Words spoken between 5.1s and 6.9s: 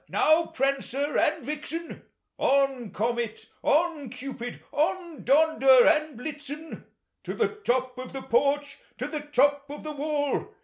Donder and Hlitzeu!